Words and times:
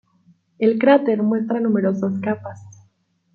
El 0.57 0.79
cráter 0.79 1.21
muestra 1.21 1.59
numerosas 1.59 2.13
capas. 2.23 2.59